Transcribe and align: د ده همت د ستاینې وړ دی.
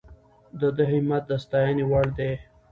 د 0.59 0.61
ده 0.75 0.83
همت 0.91 1.23
د 1.29 1.31
ستاینې 1.43 1.83
وړ 1.89 2.05
دی. 2.17 2.31